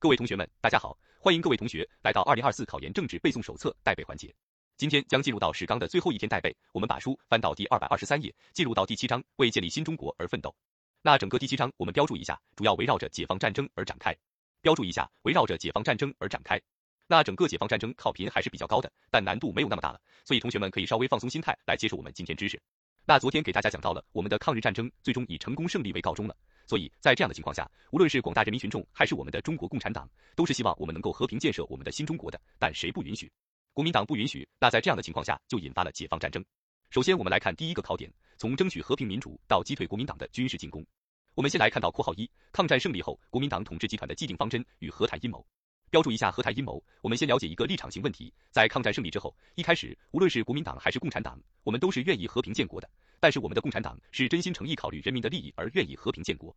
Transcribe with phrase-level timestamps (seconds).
[0.00, 4.34] 各位同学们，大家好，欢迎各位同学来到二零二四考研政治背诵手册带背环节。
[4.78, 10.56] 今天将进入到史纲的最后一天带背，我们把书翻到第二百二十三页，进入到第七章，为建立新中国而奋斗。
[11.02, 14.16] 那整个第七章我们标注一下，主要围绕着解放战争而展开。
[14.62, 16.58] 标注一下，围绕着解放战争而展开。
[17.06, 22.58] 那整个解放战争考评还是比较高的，但难度没有那么大了，所以同学们可以稍微放松心态来接受我们今天知识。
[23.04, 26.34] 那昨天给大家讲到了我们的抗日战争最终以成功胜利为告终了。
[26.70, 32.40] 所以在这样的情况下，无论是广大人民群众，还是我们的中国共产党，都是希望我们能够和平建设我们的新中国的。
[32.60, 33.28] 但谁不允许？
[33.72, 34.48] 国民党不允许。
[34.60, 36.44] 那在这样的情况下，就引发了解放战争。
[36.90, 40.86] 首先，我们来看第一个考点，从争取和平民主到击退国民党的军事进攻。
[41.34, 45.44] 我们先来看到括号一，抗战胜利后，国民党统治集团的既定方针与和谈阴谋。
[45.90, 46.82] 标注一下和谈阴谋。
[47.02, 52.88] 我们先了解一个立场性问题，在抗战胜利之后，一开始无论是国民党还是共产党，我们都是愿意和平建国的。
[53.18, 56.56] 但是我们的共产党是真心诚意考虑人民的利益而愿意和平建国，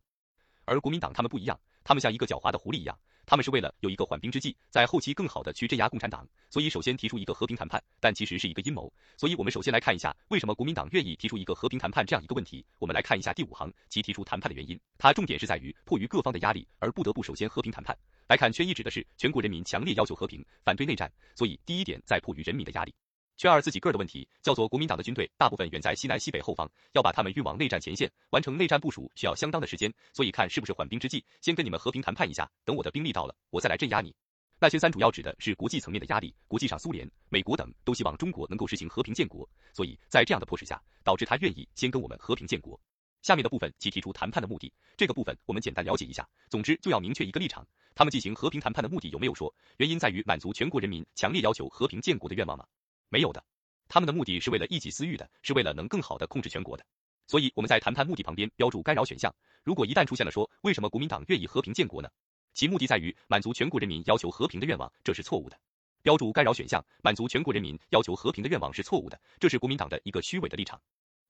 [0.65, 8.91] 而国民党他们不一样，他们像一个狡猾的狐狸一样，他们是为了有一个缓兵之计，在后期更好的去镇压共产党，所以首先提出一个和平谈判，但其实是一个阴谋。
[9.17, 12.66] 所以我们首先来看一下为什么国民党愿意提出一个和平谈判这样一个问题。
[12.80, 17.97] 我们来看一下第五行，其提出谈判的原因，它重点是在于迫于各方的压力而不得不首先和平谈判。
[18.27, 22.93] 来看圈一指的是全国人民强烈要求和平，反对内战，所以第一点在迫于人民的压力。
[23.36, 34.16] 圈二自己个儿的问题，叫做国民党的军队大部分远在西南西北后方，要把他们运往内战前线，完成内战部署需要相当的时间，所以看是不是缓兵之计，先跟你们和平谈判一下，等我的兵力到了，我再来镇压你。
[34.59, 42.80] 那圈三主要指的是国际层面的压力，国际上苏联、美国等都希望中国能够实行和平建国，所以在这样的迫使下，导致他愿意先跟我们和平建国。
[43.23, 46.28] 下面的部分其提出谈判的目的，这个部分我们简单了解一下。
[46.50, 49.54] 总之就要明确一个立场，他们进行和平谈判的目的有没有说？
[49.78, 52.66] 原因在于满足全国人民强烈要求和平建国的愿望吗？
[53.14, 53.44] 没有的，
[53.88, 56.83] 他们的目的是为了一己私欲的，是为了能更好的控制全国的。
[57.28, 59.31] 所以我们在谈判目的旁边标注干扰选项。
[59.64, 62.09] 如果一旦出现了说为什么国民党愿意和平建国呢？
[62.55, 65.55] 其目的在于满足全国人民要求和平的愿望，这是错误的。
[66.02, 70.81] 标注干扰选项，满足全国人民要求和平的愿望是错误的，这是国民党的一个虚伪的立场。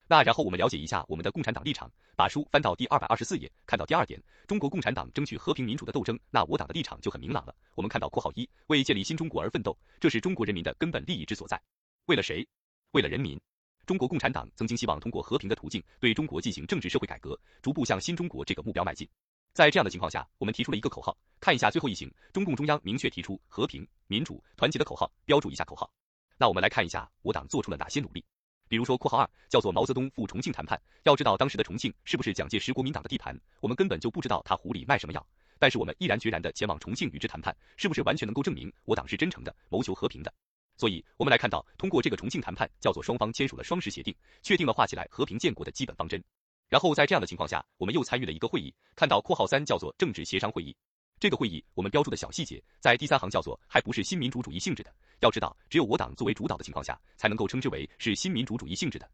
[0.07, 7.53] 那然后我们了解一下我们的共产党立场，把书翻到第二百二十四页，看到第二点，中国共产党争取和平民主的斗争，那我党的立场就很明朗了。
[7.75, 11.61] 我们看到括号一，为建立新中国而奋斗，这是中国人民的根本利益之所在。
[12.05, 12.45] 为了谁？
[12.91, 13.39] 为了人民。
[13.85, 19.07] 中国共产党曾经希望通过和平的途径对中国进行政治社会改革，逐步向新中国这个目标迈进。
[19.53, 25.89] 在这样的情况下，我们提出了一个口号，看一下最后一行，中共中央明确提出和平、民主、团结的口号，标注一下口号。
[26.37, 28.23] 那我们来看一下我党做出了哪些努力。
[28.67, 35.25] 比如说括号二叫做毛泽东赴重庆谈判，要知道当时的重庆是不是蒋介石国民党的地盘，我们根本就不知道他壶里卖什么药，
[35.57, 40.33] 但是我们毅然决然的前往重庆与之谈判，是不是完全能够证明我党是真诚的，谋求和平的？
[40.75, 46.21] 所以，我们来看到，通过这个重庆谈判，叫做双方签署了双十协定，确定了画起来和平建国的基本方针。
[46.69, 50.75] 然后在这样的情况下，我们又参与了一个会议，看到括号三叫做政治协商会议。
[51.19, 54.93] 这个会议我们标注的小细节，在第三行叫做还不是新民主主义性质的。
[55.19, 59.09] 要知道，只有我党作为主导的情况下，才能够称之为是新民主主义性质的。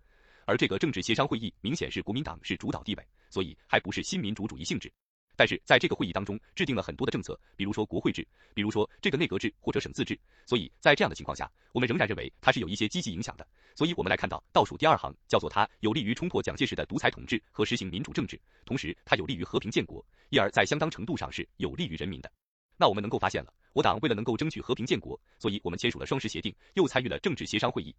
[0.45, 4.91] 而这个政治协商会议明显是国民党是主导地位，所以还不是新民主主义性质。
[5.39, 13.47] 但是在这个会议当中，制定了很多的政策，比如说国会制，比如说这个内阁制或者省自治，所以在这样的情况下，我们仍然认为它是有一些积极影响的。
[13.73, 22.29] 所以我们来看到倒数第二行，叫做它有利于冲破蒋介石的独裁统治和实行民主政治，同时它有利于和平建国，因而，在相当程度上是有利于人民的。
[22.75, 27.95] 那我们能够发现了，我党为了能够争取和平建国，所以我们签署了双十协定，又参与了政治协商会议，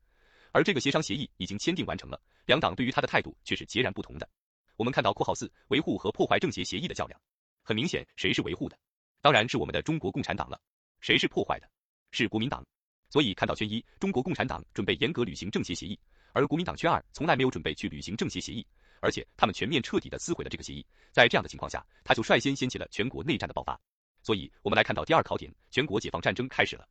[0.52, 4.28] 而这个协商协议已经签订完成了，两党对于它的态度却是截然不同的。
[4.76, 7.20] 我们看到括号四维护和破坏政协协议的较量。
[7.70, 8.76] 很明显，谁是维护的？
[9.20, 10.60] 当然是我们的中国共产党了。
[11.00, 11.70] 谁是破坏的？
[12.10, 12.66] 是国民党。
[13.08, 15.96] 所以看到圈一，中国共产党准备严格履行政协协议，
[16.32, 18.66] 而国民党圈二从来没有准备去履行政协协议，
[19.00, 20.84] 而且他们全面彻底的撕毁了这个协议。
[21.12, 23.80] 在这样的情况下，他就率先掀起了全国内战的爆发。
[24.20, 26.84] 所以我们来看到第二考点，全国解放战争开始了。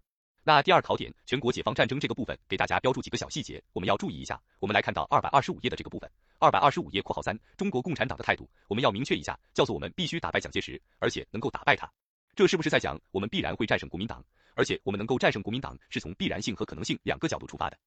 [0.43, 4.41] 那第二考点，全国解放战争这个部分，给大家标注几个小细节，我们要注意一下。
[4.59, 6.09] 我们来看到二百二十五页的这个部分。
[6.39, 11.91] 二百二十五页括号三，中国共产党的态度，我们要明确一下，叫做我们必须打败蒋介石，而且能够打败他。
[12.35, 14.23] 这是不是在讲我们必然会战胜国民党？
[14.55, 17.77] 而且我们能够战胜国民党，是从必然性和可能性两个角度出发的。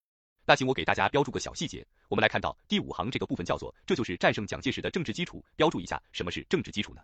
[0.45, 5.43] 那请我给大家标注个小细节，我们来看到第五行这个部分叫做，这就是战胜蒋介石的政治基础。
[5.57, 7.01] 标注一下，什么是政治基础呢？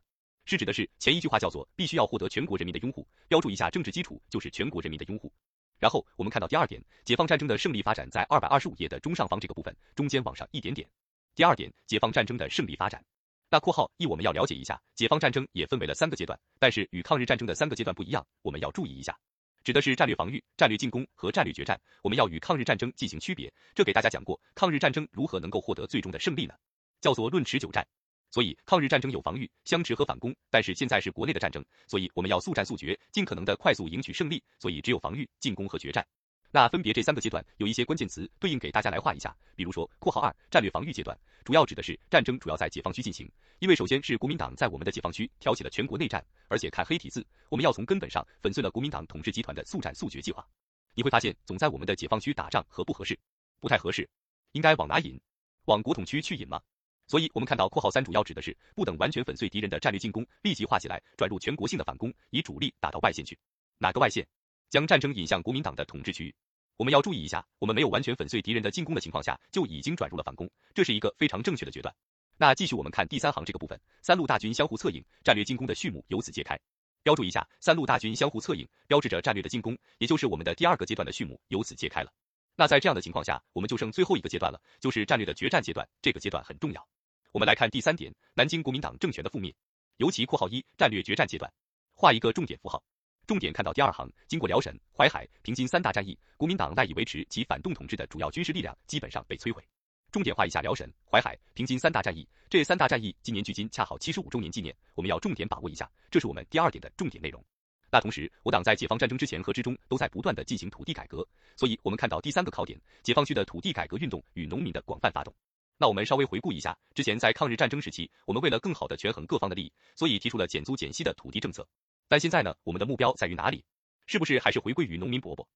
[0.49, 3.06] 是指的是前一句话叫做必须要获得全国人民的拥护。
[3.29, 5.31] 标注一下，政治基础就是全国人民的拥护。
[5.79, 10.89] 然后我们看到第二点，解放战争的胜利发展在二百二十五页的中上方这个部分，中间往上一点点。
[11.35, 13.05] 第二点，解放战争的胜利发展。
[13.50, 19.15] 那括号一我们要了解一下，解放战争也分为了三个阶段，但是与抗日战争的三个阶段不一样，我们要注意一下，
[19.62, 21.79] 指的是战略防御、战略进攻和战略决战。
[22.03, 23.53] 我们要与抗日战争进行区别。
[23.75, 26.55] 这给大家讲过，抗日战争如何能够获得最终的胜利呢？
[27.03, 27.87] 叫做论持久战。
[28.31, 36.07] 所以抗日战争有防御、相持和反攻，但是现在是国内的战争，所以我们要速战速决，尽可能的快速赢取胜利，所以只有防御、进攻和决战。
[36.51, 50.47] 那分别这三个阶段有一些关键词对应给大家来画一下，比如说（括号二）战略防御阶段，主要指的是战争主要在解放区进行，因为首先是国民党在我们的解放区挑起了全国内战，而且看黑体字，我们要从根本上粉碎了国民党统治集团的速战速决计划。
[50.95, 53.19] 你会发现总在我们的解放区打仗合不合适？
[53.61, 54.09] 不太合适，
[54.53, 55.21] 应该往哪引？
[55.67, 56.59] 往国统区去引吗？
[57.08, 63.37] 所以我们看到（括号三）主要指的是不等完全粉碎敌人的战略进攻，立即化起来，转入全国性的反攻，以主力打到外线去。
[63.78, 64.26] 哪个外线？
[64.69, 66.34] 将战争引向国民党的统治区域。
[66.76, 71.93] 我们要注意一下，我们没有完全粉碎敌人的进攻的情况下，就已经转入了反攻，这是一个非常正确的决断。
[72.37, 76.56] 那继续我们看第三行这个部分，三路大军相互策应，战略进攻的序幕由此揭开。
[77.02, 82.12] 标注一下，三路大军相互策应，标志着战略的进攻，也就是我们的第二个阶段的序幕由此揭开了。
[82.55, 86.87] 那在这样的情况下，我们就剩最后一个阶段了，就是战略的决战阶段，这个阶段很重要。
[87.33, 89.55] 我们来看第三点，南京国民党政权的覆灭，
[89.99, 91.53] 尤其（括号一）战略决战阶段，
[91.95, 92.83] 画一个重点符号。
[93.27, 99.63] 重点看到第二行，经过辽沈、淮海、平津三大战役，国民党赖以维持其反动统治的主要军事力量基本上被摧毁。
[100.11, 107.45] 重点画一下辽沈、淮海、平津三大战役，这三大战役今年距今恰好七十五周年纪念，我们要重点把握一下，这是我们第二点的重点内容。
[107.91, 111.27] 那同时，我党在解放战争之前和之中都在不断的进行土地改革，
[111.57, 115.35] 所以我们看到第三个考点，解放区的土地改革运动与农民的广泛发动。
[115.81, 121.65] 那我们稍微回顾一下，之前在抗日战争时期，我们为了更好的权衡各方的利益，所以提出了减租减息的土地政策。
[122.09, 123.65] 但现在呢，我们的目标在于哪里？
[124.07, 125.49] 是不是还是回归于农民伯伯？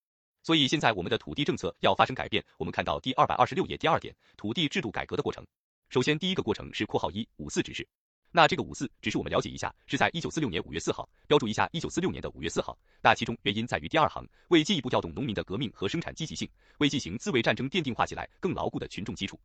[0.44, 2.44] 所以现在我们的土地政策要发生改变。
[2.56, 5.44] 我们看到第二百二十六页第二点，土地制度改革的过程。
[5.88, 7.84] 首先第一个过程是括号一五四指示。
[8.30, 12.78] 那这个五四指示我们了解一下，是在一九四六年五月四号，标注一下一九四六年的五月四号。
[13.02, 16.48] 那其中原因在于第二行，为进一步调动农民的革命和生产积极性，
[16.78, 19.40] 为进行自卫战争奠定化起来更牢固的群众基础。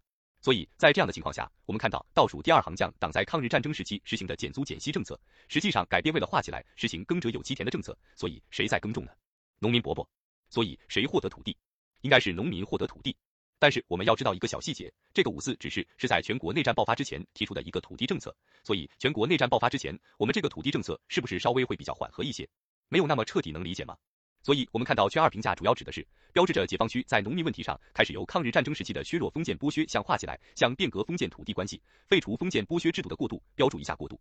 [0.48, 7.98] 所以在这样的情况下，我们看到倒数第二行将党在抗日战争时期实行的减租减息政策，实际上改变为了画起来实行耕者有其田的政策。
[8.16, 9.12] 所以谁在耕种呢？
[9.60, 10.10] 农民伯伯。
[10.50, 11.58] 所以谁获得土地？
[12.00, 13.14] 应该是农民获得土地。
[13.60, 18.34] 但是我们要知道一个小细节，这个五四指示是在全国内战爆发之前提出的一个土地政策。
[18.64, 22.48] 所以全国内战爆发之前，我们这个土地政策是不是稍微会比较缓和一些？
[22.88, 23.98] 没有那么彻底，能理解吗？
[24.48, 33.44] 所以，我们看到圈二评价主要指的是标志着解放区在农民问题上开始由抗日战争时期的削弱封建剥削向化起来，向变革封建土地关系、废除封建剥削制度的过渡。
[33.56, 34.18] 标注一下过渡，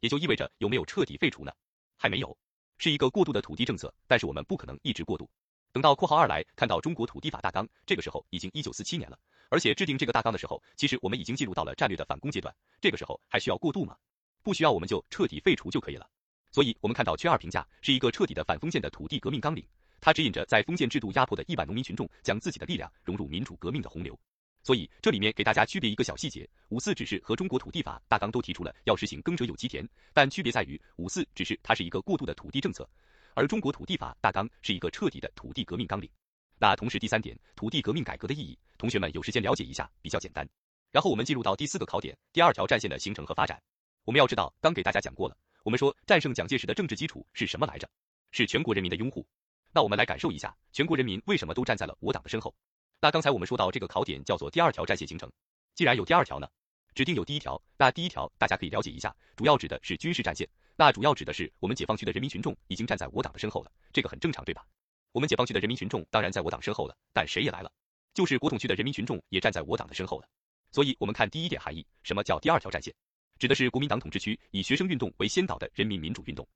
[0.00, 1.52] 也就意味着有没有彻底废除呢？
[1.96, 2.36] 还没有，
[2.76, 3.90] 是一个过渡的土地政策。
[4.06, 5.26] 但是我们不可能一直过渡，
[5.72, 9.18] 等到括号二来看到中国土地法大纲，这个时候已经一九四七年了，
[9.48, 12.54] 而且制定这个大纲的时候，其实我们已经进入到了战略的反攻阶段。
[12.82, 13.96] 这个时候还需要过渡吗？
[14.42, 16.06] 不需要，我们就彻底废除就可以了。
[16.52, 19.64] 所以，我们看到圈二评价是一个彻底的反封建的土地革命纲领，
[20.00, 24.18] 它指引着在封建制度压迫的亿万农民群众将自己的力量融入民主革命的洪流。
[24.62, 32.88] 所以，这里面给大家区别一个小细节：五四指示和中国土地法大纲都提出了要实行耕者有其田，但区别在于五四指示它是一个过渡的土地政策，
[33.34, 36.10] 而中国土地法大纲是一个彻底的土地革命纲领。
[36.58, 40.46] 那同时，第三点，土地革命改革的意义，同学们有时间了解一下比较简单。
[40.90, 43.58] 然后我们进入到第四个考点，第二条战线的形成和发展。
[44.04, 45.36] 我们要知道，刚给大家讲过了。
[45.62, 47.88] 我们说战胜蒋介石的政治基础是什么来着？
[48.30, 49.26] 是全国人民的拥护。
[49.72, 52.54] 那我们来感受一下，全国人民为什么都站在了我党的身后？
[53.00, 55.30] 那刚才我们说到这个考点叫做第二条战线形成。
[55.74, 56.48] 既然有第二条呢，
[56.94, 57.60] 指定有第一条。
[57.76, 60.48] 那第一条大家可以了解一下，主要指的是军事战线。
[60.76, 64.66] 那主要指的是我们解放区的人民群众已经站在我党的身后了，这个很正常，对吧？
[65.12, 67.70] 我们解放区的人民群众当然在我党身后了，但谁也来了，
[68.14, 70.28] 就是国统区的人民群众也站在我党的身后了。
[70.72, 72.94] 所以，我们看第一点含义，什么叫第二条战线？
[73.40, 76.46] 指的是国民党统治区以学生运动为先导的人民民主运动，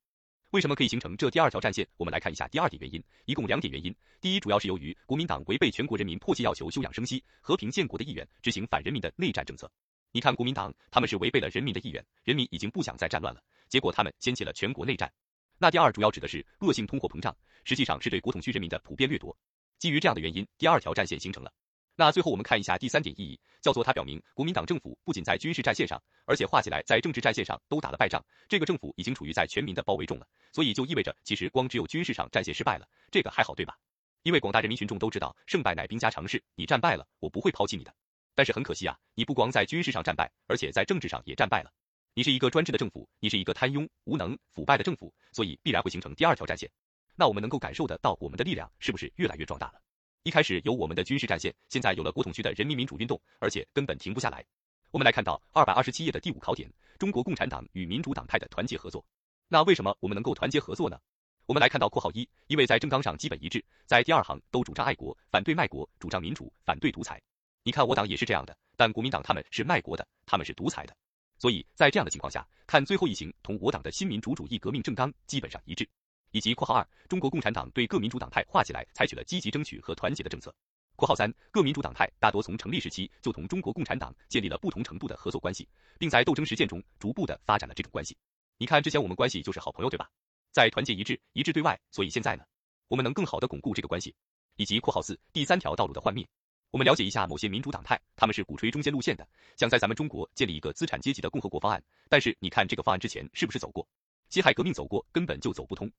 [0.51, 1.87] 为什么可以形成这第二条战线？
[1.97, 3.91] 我们来看一下第二点原因，一共两点原因。
[4.21, 9.67] 第一，主要是由于国民党违背全国人民迫切要求休养生息、和平建国的意愿，执行反人民的内战政策。
[10.11, 15.11] 你看，国民党他们是违背了人民的意愿，人民已经不想再战乱了，结果他们掀起了全国内战。
[15.57, 19.35] 那第二，主要指的是恶性通货膨胀，实际上是对国统区人民的普遍掠夺。
[19.79, 21.51] 基于这样的原因，第二条战线形成了。
[21.97, 33.77] 那最后我们看一下第三点意义，叫做它表明国民党政府不仅在军事战线上，而且画起来在政治战线上都打了败仗，这个政府已经处于在全民的包围中了，所以就意味着其实光只有军事上战线失败了，这个还好对吧？
[34.23, 37.93] 因为广大人民群众都知道胜败乃兵家常事，你战败了，我不会抛弃你的。
[38.33, 41.71] 但是很可惜啊，你不光在军事上战败，而且在政治上也战败了。
[42.13, 46.69] 你是一个专制的政府，你是一个贪庸无能、腐败的政府，所以必然会形成第二条战线。
[47.15, 49.81] 那我们能够感受得到我们的力量是不是越来越壮大了？
[50.25, 54.43] 一开始有我们的军事战线，现在有了国统区的人民民主运动，而且根本停不下来。
[54.89, 56.67] 我们来看到二百二十七页的第五考点：
[56.97, 59.05] 中国共产党与民主党派的团结合作。
[59.47, 60.99] 那为什么我们能够团结合作呢？
[61.45, 67.21] 我们来看到括号一，因为在政纲上基本一致，在第二行都主张爱国，反对卖国，主张民主，反对独裁。
[67.61, 70.95] 你看我党也是这样的，但国民党他们是卖国的，他们是独裁的。
[71.37, 75.87] 所以在这样的情况下，看最后一行同我党的新民主主义革命政纲基本上一致，
[76.35, 80.53] 以及（括号二）中国共产党对各民主党派划起来采取了积极争取和团结的政策。
[80.97, 85.65] （括号三）各民主党派大多从成立时期就同中国共产党建立了不同程度的合作关系，
[85.97, 88.17] 并在斗争实践中逐步的发展了这种关系。
[88.57, 90.09] 你看之前我们关系就是好朋友，对吧？
[90.51, 92.43] 在团结一致、一致对外，所以现在呢，
[92.89, 94.13] 我们能更好的巩固这个关系，
[94.57, 96.27] 以及（括号四）第三条道路的幻灭。
[96.71, 99.25] 我们了解一下某些民主党派，他们是鼓吹中间路线的，
[99.55, 101.81] 想在咱们中国建立一个资产阶级的共和国方案。
[102.09, 103.87] 但是你看这个方案之前是不是走过？
[104.27, 105.89] 辛亥革命走过，根本就走不通。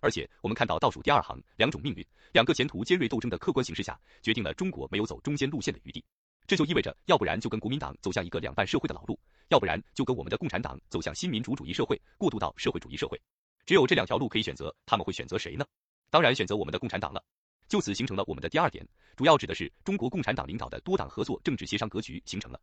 [0.00, 6.04] 而且我们看到倒数第二行，两种命运，两个前途尖锐斗争的客观形势下，决定了中国没有走中间路线的余地。
[6.46, 13.20] 这就意味着，要不然就跟国民党走向一个两半社会的老路，要不然就跟我们的共产党走向新民主主义社会，过渡到社会主义社会。
[13.66, 15.66] 只有这两条路可以选择，他们会选择谁呢？
[16.10, 17.22] 当然选择我们的共产党了。
[17.68, 22.58] 就此形成了我们的第二点，主要指的是中国共产党领导的多党合作政治协商格局形成了。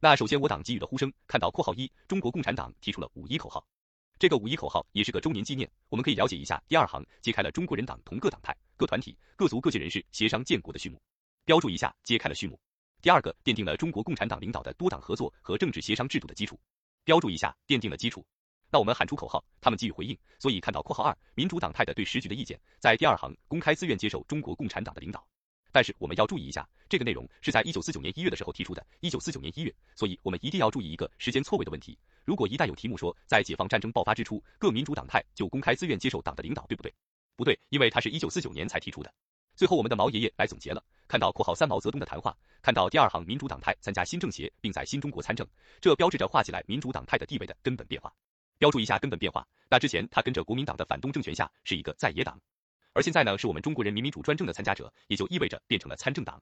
[0.00, 3.64] 那首先我党给予了呼声，看到括号一，中国共产党提出了五一口号，
[4.20, 6.62] 这个五一口号也是个周年纪念，我们可以了解一下。
[6.68, 11.00] 第二行揭开了中国人党同各党派、各团体、各族各界人士协商建国的序幕，
[11.46, 12.60] 标注一下揭开了序幕。
[13.00, 16.60] 第二个奠定了中国共产党领导的多党合作和政治协商制度的基础，
[17.02, 18.22] 标注一下奠定了基础。
[18.70, 25.26] 那我们喊出口号，他们给予回应，所以看到括号二民主党派的对时局的意见，在第二行公开自愿接受中国共产党的领导。
[25.72, 31.96] 但是我们要注意一下，这个内容是在一九四九年一月的时候提出的，一九四九年一月，所以我们一定要注意一个时间错位的问题。
[32.24, 36.94] 如果一旦有题目说在解放战争爆发之初，各民主党派就公开自愿接受党的领导，对不对？
[37.36, 39.12] 不对，因为他是一九四九年才提出的。
[39.56, 45.46] 最后我们的毛爷爷来总结了，看到括号三毛泽东的谈话，看到第二行民主党派参加新政协，并在新中国参政，
[45.80, 48.12] 这标志着画起来民主党派的地位的根本变化。
[48.58, 49.46] 标注一下根本变化。
[49.68, 52.38] 那之前他跟着国民党的反动政权下是一个在野党，
[52.92, 56.40] 而现在呢是我们中国人民民主专政的参加者，也就意味着变成了参政党。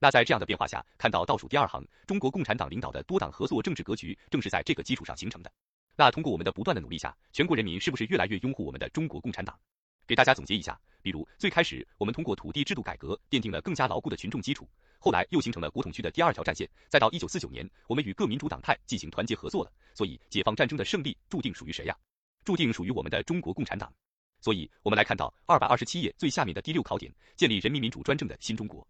[0.00, 5.50] 那在这样的变化下，看到倒数第二行，中国共产党领导的多党合作政治格局正是在这个基础上形成的。
[5.96, 9.58] 那通过我们的不断的努力下，全国人民是不是越来越拥护我们的中国共产党？
[10.06, 14.68] 给大家总结一下，比如最开始我们通过土地制度改革奠定了更加牢固的群众基础。
[15.00, 19.72] 后来又形成了国统区的第二条战线，再到一九四九年，我们与各民主党派进行团结合作了。
[19.94, 21.96] 所以，解放战争的胜利注定属于谁呀？
[22.44, 23.92] 注定属于我们的中国共产党。
[24.40, 28.86] 所以，我们来看到二百二十七页最下面的第六考点：建立人民民主专政的新中国。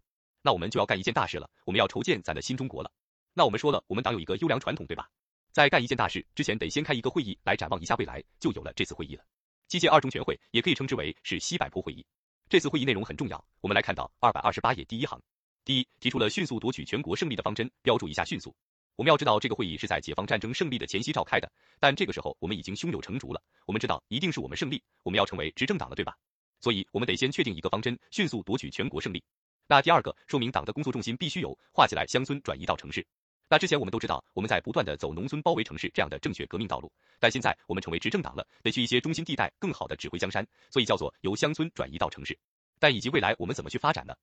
[0.49, 2.91] 那我们就要干一件大事了，我们要筹建咱的新中国了。
[3.35, 5.07] 那我们说了，我们党有一个优良传统，对吧？
[5.51, 9.23] 在干一件大事之前，得先开一个会议来展望一下未来，就有了这次会议了。
[9.67, 12.03] 七届二中全会也可以称之为是西柏坡会议。
[12.49, 15.21] 这次会议内容很重要，我们来看到二百二十八页第一行。
[15.63, 18.55] 第一，提出了迅速夺取全国胜利的方针，标注一下迅速。
[18.95, 23.39] 我们要知道，这个会议是在解放战争胜利的前夕召开的，但这个时候我们已经胸有成竹了。
[23.67, 26.17] 我们知道，一定是我们胜利，我们要成为执政党了，对吧？
[26.59, 29.23] 所以，我们得先确定一个方针，迅速夺取全国胜利。
[29.71, 33.05] 那第二个，说明党的工作重心必须由画起来乡村转移到城市。
[33.47, 42.35] 那之前我们都知道，我们在不断的走农村包围城市这样的正确革命道路，但现在我们成为执政党了，得去一些中心地带，更好的指挥江山，所以叫做由乡村转移到城市。
[42.79, 44.15] 但以及未来我们怎么去发展呢？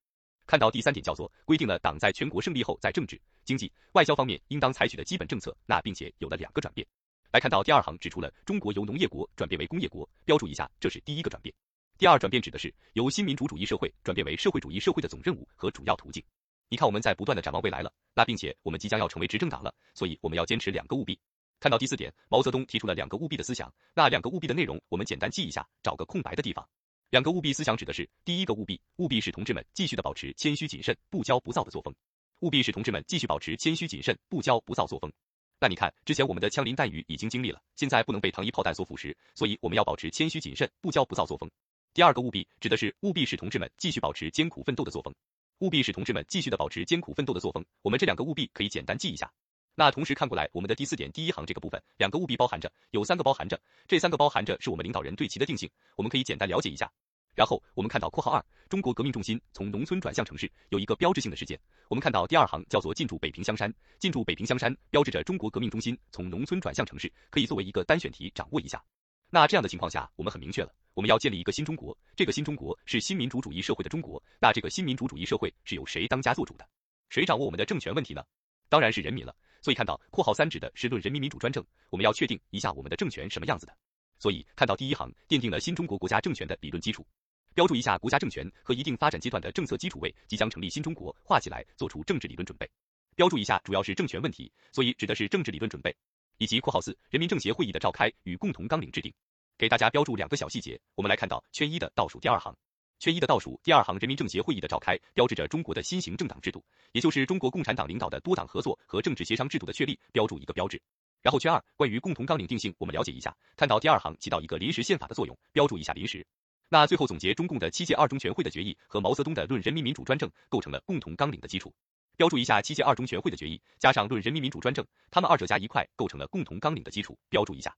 [0.46, 6.84] 看到第三点叫做规定了党在全国胜利后在政治、经济、外交方面应当采取的基本政策，那并且有了两个转变。
[7.30, 11.54] 来看到第二行指出了中国由农业国转变为工业国，标注一下，这是第一个转变。
[11.98, 16.22] 第二转变指的是由新民主主义社会转变为社会主义社会的总任务和主要途径。
[16.68, 21.18] 你看我们在不断的展望未来了，那并且我们即将要成为执政党了，所以我们要坚持两个务必。
[21.58, 26.68] 看到第四点，毛泽东提出了两个务必的思想，那两个务必的内容我们简单记一下，找个空白的地方。
[27.08, 31.94] 两个务必思想指的是第一个务必，务必使同志们继续的保持谦虚谨慎、不骄不躁的作风。
[32.40, 35.10] 务必使同志们继续保持谦虚谨慎、不骄不躁作风。
[35.58, 41.50] 那你看，之前我们的枪林弹雨已经经历了，现在不能被糖衣炮弹所腐蚀，所以我们要保持谦虚谨慎、不骄不躁作风。
[41.96, 45.14] 第二个务必指的是务必使同志们继续保持艰苦奋斗的作风。
[45.60, 47.64] 务必使同志们继续的保持艰苦奋斗的作风。
[47.80, 49.32] 我们这两个务必可以简单记一下。
[49.74, 56.92] 那同时看过来，我们的第四点第一行这个部分，两个务必包含着有三个包含着，这三个包含着是我们领导人对其的定性，我们可以简单了解一下。
[57.34, 61.58] 然后我们看到括号二，中国革命重心从农村转向城市，有一个标志性的事件。
[61.88, 68.84] 我们看到第二行叫做进驻北平香山，进驻北平香山标志着中国革命中心从农村转向城市，可以作为一个单选题掌握一下。
[69.30, 74.20] 那这样的情况下，我们很明确了，我们要建立一个新中国，这个新中国是新民主主义社会的中国。
[74.40, 76.66] 那这个新民主主义社会是由谁当家做主的？
[77.10, 78.24] 谁掌握我们的政权问题呢？
[78.70, 79.36] 当然是人民了。
[79.60, 83.76] 所以看到括号三指的是论人民民主专政，我们要确定一下我们的政权什么样子的。
[84.18, 87.06] 所以看到第一行奠定了新中国国家政权的理论基础。
[87.52, 92.66] 标注一下国家政权和一定发展阶段的政策基础，为即将成立新中国画起来做出政治理论准备。
[93.14, 95.94] 标注一下主要是政权问题，所以指的是政治理论准备，
[96.38, 99.12] 以及括号四人民政协会议的召开与共同纲领制定。
[99.58, 102.54] 给大家标注两个小细节，我们来看到圈一的倒数第二行，
[102.98, 110.78] 圈一的倒数第二行人民政协会议的召开，标志着中国的新型政党制度，也就是中国共产党领导的多党合作和政治协商制度的确立，标注一个标志。
[111.22, 116.24] 然后圈二，关于共同纲领定性，我们了解一下，看到第二行起到一个临时宪法的作用，标注一下临时。
[116.68, 121.72] 那最后总结，中共的七届二中全会的决议和毛泽东的《论人民民主专政》构成了共同纲领的基础，
[122.14, 127.74] 标注一下七届二中全会的决议加上《论人民民主专政》，他们二者加一块构成了共同纲领的基础，标注一下。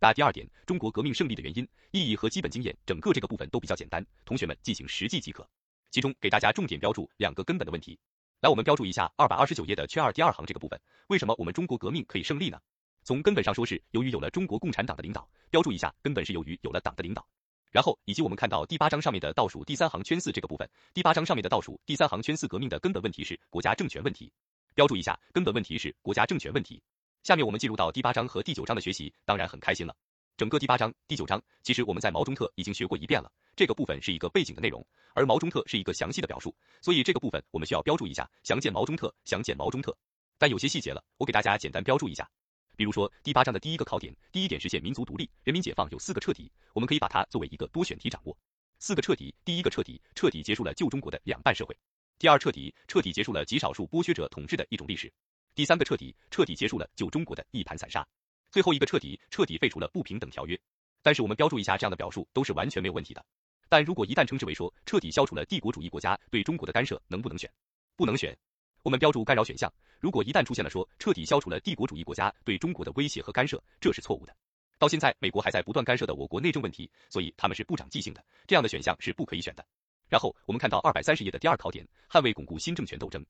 [0.00, 5.48] 那第二点，中国革命胜利的原因、意义和基本经验，整个这个部分都比较简单，同学们进行实际即可。
[5.90, 7.98] 其中给大家重点标注两个根本的问题。
[8.40, 12.60] 来，我们标注一下二百二十九页的圈二第二行这个部分，为什么我们中国革命可以胜利呢？
[13.02, 17.26] 从根本上说，是由于有了中国共产党的领导，标注一下，根本是由于有了党的领导。
[17.70, 24.32] 然后以及我们看到第八章上面的倒数第三行圈四这个部分，第八章上面的倒数第三行圈四，革命的根本问题是国家政权问题，
[24.74, 26.82] 标注一下，根本问题是国家政权问题。
[27.24, 29.96] 下面我们进入到第八章和第九章的学习，当然很开心了。
[30.36, 39.96] 整个第八章、第九章，其实我们在毛中特已经学过一遍了，这个部分是一个背景的内容，而毛中特是一个详细的表述，所以这个部分我们需要标注一下，详见毛中特，详见毛中特。
[40.36, 42.28] 但有些细节了，我给大家简单标注一下。
[42.76, 48.36] 比如说第八章的第一个考点，第一点实现民族独立、人民解放有四个彻底，我们可以把它作为一个多选题掌握。
[48.80, 51.74] 四个彻底，第一个彻底，彻底结束了旧中国的两半社会；
[52.18, 55.08] 第二彻底，彻底结束了极少数剥削者统治的一种历史；
[55.54, 58.02] 第三个彻底，彻底结束了旧中国的一盘散沙；
[58.50, 60.58] 最后一个彻底，彻底废除了不平等条约。
[61.00, 63.24] 但是我们标注一下，这样的表述都是完全没有问题的。
[63.68, 67.48] 但如果一旦称之为说彻底消除了帝国主义国家对中国的干涉，能不能选？
[67.94, 68.36] 不能选。
[68.82, 69.72] 我们标注干扰选项。
[70.00, 74.36] 如果一旦出现了说彻底消除了帝国主义国家对中国的威胁和干涉，这是错误的。
[74.76, 78.24] 到现在，美国还在不断干涉的我国内政问题，所以他们是不长记性的。
[78.46, 79.64] 这样的选项是不可以选的。
[80.08, 83.24] 然后我们看到二百三十页的第二考点，捍卫巩固新政权斗争。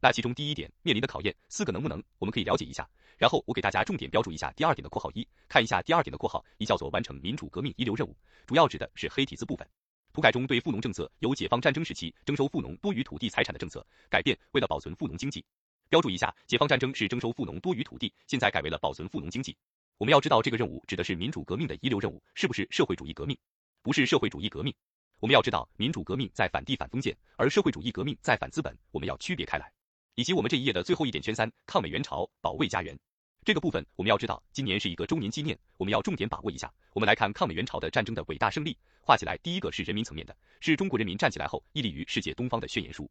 [0.00, 2.88] 那其中第一点面临的考验，四个能不能，我们可以了解一下。
[3.16, 9.68] 然后我给大家重点标注一下第二点的括号一，看一下第二点的括号一叫做完成民主革命遗留任务，主要指的是黑体字部分。
[10.12, 15.44] 土改中对富农政策由解放战争时期征收富农多余土地财产的政策改变，为了保存富农经济。
[15.88, 19.56] 标注一下，解放战争是征收富农多余土地，现在改为了保存富农经济。
[19.96, 23.36] 我们要知道这个任务指的是民主革命的遗留任务，是不是社会主义革命？
[23.82, 24.72] 不是社会主义革命。
[25.18, 29.77] 我们要知道民主革命在反帝反封建，而社会主义革命在反资本，我们要区别开来。
[30.18, 32.98] 以及我们这一页的最后一点圈三，抗美援朝，保卫家园。
[33.44, 36.68] 这个部分我们要知道，今年是一个周年纪念，我们要重点把握一下。
[36.92, 43.08] 我们来看抗美援朝的战争的伟大胜利，画起来第一个是人民层面的，是中国人民站起来后屹立于世界东方的宣言书。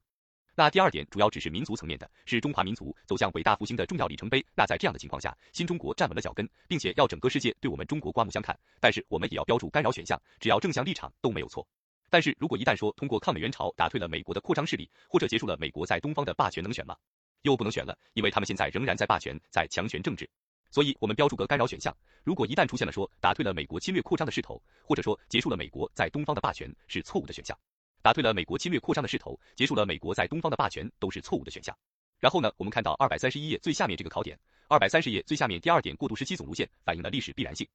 [0.53, 4.45] 那第二点主要只是民族层面的，是中华民族走向伟大复兴的重要里程碑。
[4.53, 8.59] 那在这样的情况下，新中国站稳了脚跟，并且要整个世界对我们中国刮目相看。
[8.81, 11.65] 但是我们也要标注干扰选项，只要正向立场都没有错。
[12.09, 16.95] 但是如果一旦说通过抗美援朝打退了美国的扩张势力，或者结束了美国在东方的霸权，能选吗？
[17.41, 20.29] 又不能选了，因为他们现在仍然在霸权，在强权政治。
[20.69, 21.95] 所以我们标注个干扰选项。
[22.23, 27.57] 如果一旦出现了说打退了美国侵略扩张的势头，或者说结束了美国在东方的霸权，是错误的选项。
[28.01, 31.77] 打退了美国侵略扩张的势头，结束了美国在东方的霸权，都是错误的选项。
[32.19, 37.67] 然后呢，我们看到二百三十一页最下面这个考点，二百三十页最下面第二点过渡时期总路线反映了历史必然性。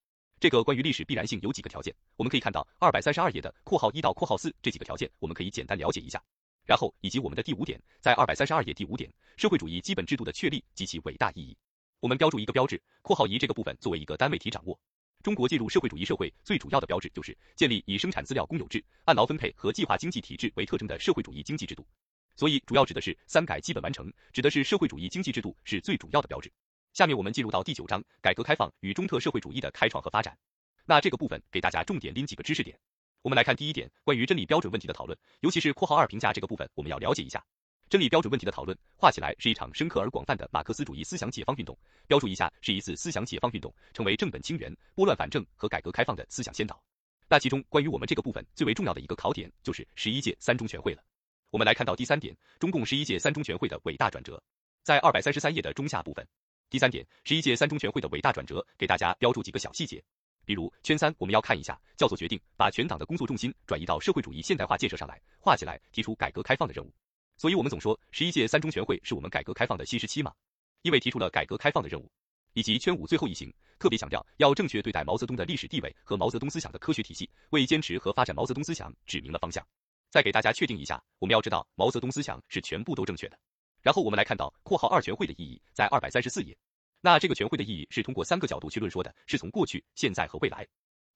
[0.42, 6.20] 这个关于历史必然性有几个条件，我们可以看到二百三十二页的括号一到括号四这几个条件，我们可以简单了解一下。
[6.66, 11.56] 然后以及我们的第五点，在二百三十二页第五点，社会主义基本制度的确立及其伟大意义，
[12.00, 14.76] 我们标注一个标志，括号一这个部分作为一个单位题掌握。
[15.22, 21.86] 中国进入社会主义社会最主要的标志就是建立以生产资料公有制、按劳分配和计划经济体制为特征的社会主义经济制度。
[22.34, 26.50] 所以主要指的是三改基本完成，指的是社会主义经济制度是最主要的标志。
[26.92, 30.36] 下面我们进入到第九章，改革开放与中特社会主义的开创和发展。
[30.84, 32.78] 那这个部分给大家重点拎几个知识点。
[33.22, 37.42] 我们来看第一点，关于真理标准问题的讨论，尤其是括号二评价这个部分，我们要了解一下。
[37.88, 41.74] 真理标准问题的讨论，画起来是一场深刻而广泛的马克思主义思想解放运动。
[42.06, 46.82] 标注一下，是一次思想解放运动，成为正本清源、拨乱反正和改革开放的思想先导。
[47.26, 51.02] 那其中关于我们这个部分最为重要的一个考点，就是十一届三中全会了。
[51.48, 54.42] 我们来看到第三点，中共十一届三中全会的伟大转折，
[54.82, 56.26] 在二百三十三页的中下部分。
[56.72, 60.02] 第三点，十一届三中全会的伟大转折，给大家标注几个小细节。
[60.46, 66.90] 比如圈三，我们要看一下，叫做决定把全党的工作重心转移到社会主义现代化建设上来，画起来提出改革开放的任务。
[67.36, 70.32] 所以，我们总说十一届三中全会是我们改革开放的新时期嘛，
[70.80, 72.10] 因为提出了改革开放的任务，
[72.54, 79.62] 以及圈五最后一行特别强调要正确对待毛泽东的历史地位和毛泽东思想的科学体系，为坚持和发展毛泽东思想指明了方向。
[80.08, 83.38] 再给大家确定一下，我们要知道毛泽东思想是全部都正确的。
[83.82, 86.56] 然后我们来看到（括号二全会的意义）在二百三十四页，
[87.00, 90.66] 那这个全会的意义是通过三个角度去论说的，是从过去、现在和未来。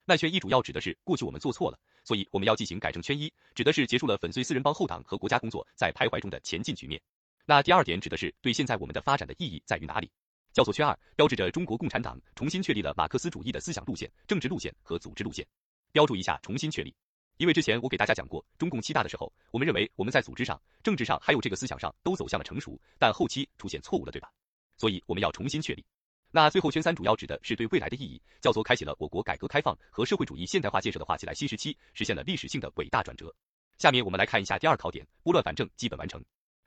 [0.05, 3.01] 那圈一主要指的是过去我们做错了，所以我们要进行改正。
[3.03, 7.01] 圈一指的是结束了粉碎四人帮后党和国家工作在徘徊中的前进局面。
[7.45, 10.11] 那第二点指的是对现在我们的发展的意义在于哪里？
[10.53, 15.47] 叫做圈二，标志着中国共产党重新确立了马克思主义的思想路线、政治路线和组织路线。
[15.93, 16.95] 标注一下重新确立，
[17.39, 24.31] 因为之前我给大家讲过中共七大的时候，我们认为我们在组织上、政治上还有这个思想上都走向了成熟，但后期出现错误了，对吧？
[24.79, 25.85] 所以我们要重新确立。
[26.31, 33.35] 那最后圈三主要指的是对未来的意义，叫做开启了我国改革开放和社会主义现代化建设的画起来新时期，实现了历史性的伟大转折。
[33.79, 36.23] 下面我们来看一下第二考点，拨乱反正基本完成。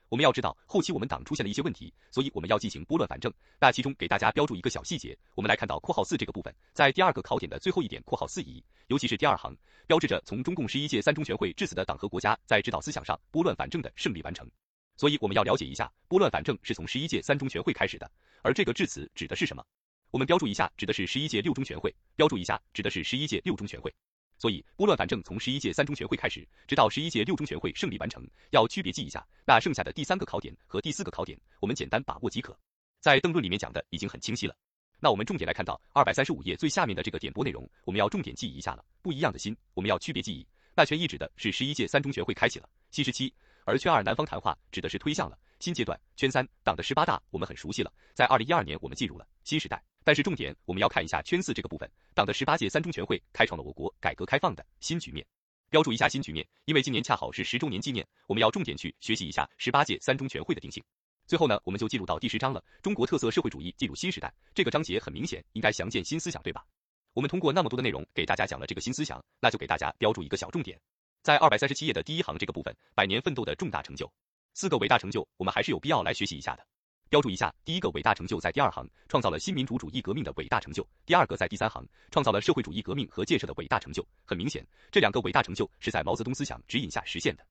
[0.09, 3.31] 我们要知道，后期我们党出现了一些问题，所以我们要进行拨乱反正。
[3.61, 14.49] 那其中给大家标注一个小细节，我们来看到括号四这个部分，在第二个考点的最后一点括号四乙，尤其是第二行，标志着从中共十一届三中全会至此的党和国家在指导思想上拨乱反正的胜利完成。
[14.97, 18.09] 所以我们要了解一下，拨乱反正是从十一届三中全会开始的，
[18.41, 19.63] 而这个致辞指的是什么？
[20.09, 23.93] 我们标注一下，指的是十一届六中全会；标注一下，指的是十一届六中全会。
[24.39, 29.23] 所以拨乱反正从十一届三中全会开始，直到十一届六中全会胜利完成，要区别记一下。
[29.45, 32.57] 那剩下的第三个考点和第四个考点，我们简单把握即可。
[33.01, 34.55] 在邓论里面讲的已经很清晰了。
[35.01, 38.83] 那我们重点来看到二百三十五页最下面的这个点播内容，我们要重点记忆一下了。
[39.01, 40.47] 不一样的心，我们要区别记忆。
[40.75, 43.33] 那圈一指的是十一届三中全会开启了新时期，
[43.65, 45.99] 而圈二南方谈话指的是推向了新阶段。
[46.15, 49.83] 圈三党的十八大我们很熟悉了，在二零一二年我们进入了新时代。
[50.03, 55.25] 但是重点我们要看一下圈四这个部分，党的十八届三中全会开创了我国改革开放的新局面。
[55.69, 60.83] 标注一下新局面，因为今年恰好是十周年纪念，我们要重点去学习一下十八届三中全会的定性。
[61.27, 64.33] 最后呢，我们就进入到第十章了，中国特色社会主义进入新时代。
[64.55, 66.65] 这个章节很明显应该详见新思想，对吧？
[67.13, 70.79] 我们通过那么多的内容给大家讲了这个新思想，那就给大家标注一个小重点，
[71.21, 74.11] 在二百三十七页的第一行这个部分，百年奋斗的重大成就，
[74.55, 76.65] 四个伟大成就，我们还是有必要来学习一下的。
[77.09, 84.07] 标注一下，第一个伟大成就在第二行，创造了新民主主义革命的伟大成就；第二个在第三行，创造了社会主义革命和建设的伟大成就。
[84.23, 87.43] 很明显，这两个伟大成就是在毛泽东思想指引下实现的。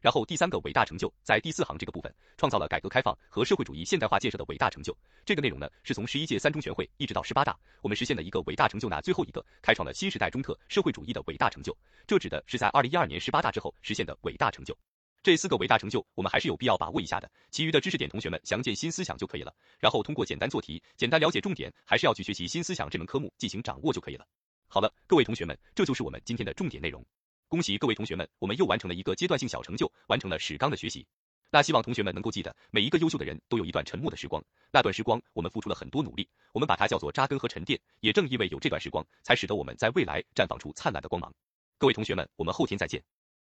[0.00, 4.96] 然后第三个伟大成就在第四行这个部分，创造了改革开放和社会主义现代化建设的伟大成就。
[5.26, 9.02] 这个内容呢，是从十一届三中全会一直到十八大，我们实现的一个伟大成就呢。
[9.02, 14.72] 最后一个，开创了新时代中特社会主义的伟大成就，这指的是在二零一二年十八大之后实现的伟大成就。
[15.22, 17.30] 这四个伟大成就，我们还是有必要把握一下的。
[17.50, 19.54] 其余的知识点，同学们详见新思想就可以了。
[19.78, 24.26] 然后通过简单做题，简单了解重点，还是要去学习新思想这门科目进行掌握就可以了。
[24.66, 27.04] 好了，各位同学们，这就是我们今天的重点内容。
[27.48, 31.06] 恭喜各位同学们，我们又完成了一个阶段性小成就，完成了史纲的学习。
[31.50, 37.78] 那希望同学们能够记得，每一个优秀的人都有一段沉默的时光，那段时光我们付出了很多努力，我们把它叫做扎根和沉淀。
[38.00, 41.30] 也正因为有这段时光，才使得我们在未来绽放出灿烂的光芒。
[41.76, 43.02] 各位同学们，我们后天再见。